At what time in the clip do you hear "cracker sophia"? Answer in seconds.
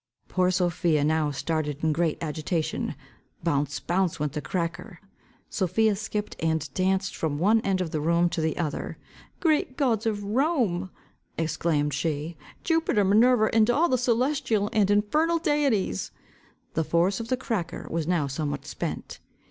4.41-5.95